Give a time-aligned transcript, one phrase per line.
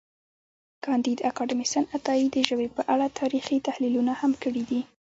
[0.85, 4.81] کانديد اکاډميسن عطایي د ژبې په اړه تاریخي تحلیلونه هم کړي دي.